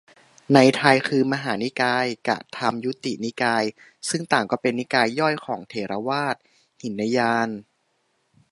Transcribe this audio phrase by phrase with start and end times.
[0.53, 3.63] ในไทย คือ มหานิกาย กะ ธรรมยุตินิกาย
[4.09, 6.35] ซึ่งต่างก็เป็นนิกายย่อยของ เถรวาท
[6.83, 7.49] หินยาน